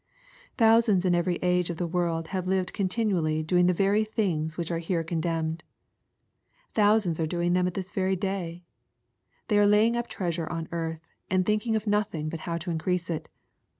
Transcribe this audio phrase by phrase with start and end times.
[0.57, 4.71] Thousands in every age of the world have lived continually doing the very things which
[4.71, 5.63] are here condemned.
[6.73, 8.63] Thousands are doing them at this very day
[9.47, 13.11] They are laying up treasure upon earth, and thinking of nothing but how to increase
[13.11, 13.29] it.